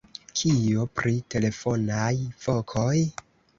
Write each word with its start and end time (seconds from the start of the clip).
Kio 0.37 0.85
pri 1.01 1.13
telefonaj 1.35 2.11
vokoj? 2.49 2.97